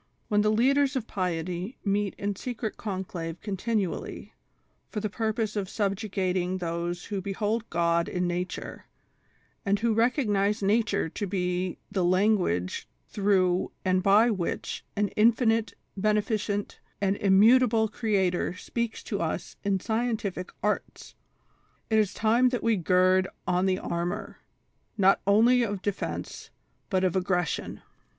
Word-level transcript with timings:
When 0.29 0.41
the 0.41 0.49
leaders 0.51 0.95
of 0.95 1.05
piety 1.05 1.77
meet 1.85 2.15
in 2.17 2.35
secret 2.35 2.75
conclave 2.75 3.39
continually, 3.41 4.33
for 4.89 4.99
the 4.99 5.11
purpose 5.11 5.55
of 5.55 5.69
subjugating 5.69 6.57
those 6.57 7.05
who 7.05 7.21
behold 7.21 7.69
God 7.69 8.07
in 8.09 8.25
Nature, 8.25 8.85
and 9.63 9.77
who 9.77 9.93
recognize 9.93 10.63
Nature 10.63 11.07
to 11.09 11.27
be 11.27 11.77
the 11.91 12.03
language 12.03 12.87
through 13.09 13.71
and 13.85 14.01
by 14.01 14.31
which 14.31 14.83
an 14.95 15.09
Infinite, 15.09 15.75
Beneficent 15.95 16.79
and 16.99 17.15
Immu 17.17 17.59
table 17.59 17.87
Creator 17.87 18.55
speaks 18.57 19.03
to 19.03 19.21
us 19.21 19.55
in 19.63 19.79
scientific 19.79 20.51
'arts,' 20.63 21.13
it 21.91 21.99
is 21.99 22.11
time 22.15 22.49
that 22.49 22.63
we 22.63 22.75
gird 22.75 23.27
on 23.45 23.67
the 23.67 23.77
armor, 23.77 24.39
not 24.97 25.21
only 25.27 25.61
of 25.61 25.83
defence, 25.83 26.49
but 26.89 27.03
of 27.03 27.15
ag 27.15 27.25
gression. 27.25 27.81